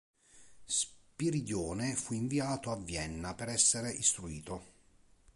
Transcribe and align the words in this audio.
Spiridione 0.65 1.93
fu 1.93 2.15
inviato 2.15 2.71
a 2.71 2.75
Vienna 2.75 3.35
per 3.35 3.49
essere 3.49 3.91
istruito. 3.91 4.63